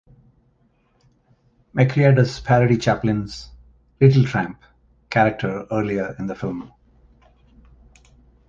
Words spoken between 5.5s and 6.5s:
earlier in the